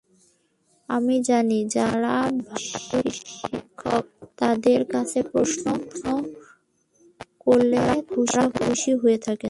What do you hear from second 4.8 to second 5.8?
কাছে প্রশ্ন